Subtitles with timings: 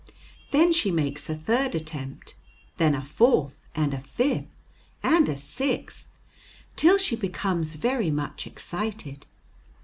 [0.49, 2.33] Then she makes a third attempt,
[2.77, 4.65] then a fourth, and a fifth,
[5.03, 6.09] and a sixth,
[6.75, 9.27] till she becomes very much excited.